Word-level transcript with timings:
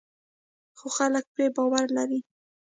خو 0.77 0.87
خلک 0.97 1.25
پرې 1.33 1.45
باور 1.55 1.85
لري. 1.97 2.19